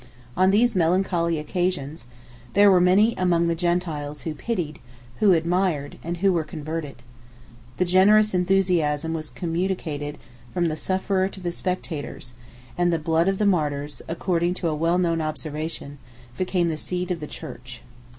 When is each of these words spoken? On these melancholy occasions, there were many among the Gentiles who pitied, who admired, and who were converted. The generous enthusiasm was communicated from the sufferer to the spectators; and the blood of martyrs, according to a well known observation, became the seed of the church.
On 0.35 0.49
these 0.49 0.75
melancholy 0.75 1.37
occasions, 1.37 2.07
there 2.53 2.71
were 2.71 2.81
many 2.81 3.13
among 3.17 3.45
the 3.47 3.53
Gentiles 3.53 4.21
who 4.21 4.33
pitied, 4.33 4.79
who 5.19 5.33
admired, 5.33 5.99
and 6.03 6.17
who 6.17 6.33
were 6.33 6.43
converted. 6.43 7.03
The 7.77 7.85
generous 7.85 8.33
enthusiasm 8.33 9.13
was 9.13 9.29
communicated 9.29 10.17
from 10.55 10.69
the 10.69 10.75
sufferer 10.75 11.27
to 11.29 11.39
the 11.39 11.51
spectators; 11.51 12.33
and 12.75 12.91
the 12.91 12.97
blood 12.97 13.27
of 13.27 13.39
martyrs, 13.47 14.01
according 14.07 14.55
to 14.55 14.69
a 14.69 14.75
well 14.75 14.97
known 14.97 15.21
observation, 15.21 15.99
became 16.35 16.69
the 16.69 16.77
seed 16.77 17.11
of 17.11 17.19
the 17.19 17.27
church. 17.27 17.83